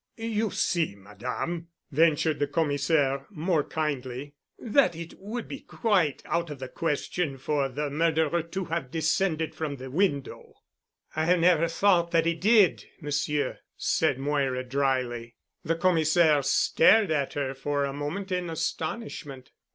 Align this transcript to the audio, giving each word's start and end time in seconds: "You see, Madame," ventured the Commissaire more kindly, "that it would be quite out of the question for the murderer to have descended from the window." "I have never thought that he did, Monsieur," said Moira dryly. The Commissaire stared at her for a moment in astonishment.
"You 0.17 0.49
see, 0.49 0.95
Madame," 0.95 1.67
ventured 1.91 2.39
the 2.39 2.47
Commissaire 2.47 3.27
more 3.29 3.63
kindly, 3.63 4.33
"that 4.57 4.95
it 4.95 5.13
would 5.19 5.47
be 5.47 5.59
quite 5.59 6.23
out 6.25 6.49
of 6.49 6.57
the 6.57 6.67
question 6.67 7.37
for 7.37 7.69
the 7.69 7.91
murderer 7.91 8.41
to 8.41 8.65
have 8.65 8.89
descended 8.89 9.53
from 9.53 9.75
the 9.75 9.91
window." 9.91 10.55
"I 11.15 11.25
have 11.25 11.37
never 11.39 11.67
thought 11.67 12.09
that 12.09 12.25
he 12.25 12.33
did, 12.33 12.83
Monsieur," 12.99 13.59
said 13.77 14.17
Moira 14.17 14.63
dryly. 14.63 15.35
The 15.63 15.75
Commissaire 15.75 16.41
stared 16.41 17.11
at 17.11 17.33
her 17.33 17.53
for 17.53 17.85
a 17.85 17.93
moment 17.93 18.31
in 18.31 18.49
astonishment. 18.49 19.51